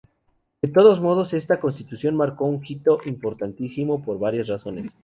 [0.63, 4.89] De todos modos, esta Constitución marcó un hito importantísimo, por varias razones.